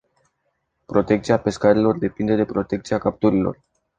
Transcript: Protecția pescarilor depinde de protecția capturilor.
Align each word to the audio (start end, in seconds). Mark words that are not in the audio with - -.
Protecția 0.85 1.39
pescarilor 1.39 1.97
depinde 1.97 2.35
de 2.35 2.45
protecția 2.45 2.97
capturilor. 2.97 3.61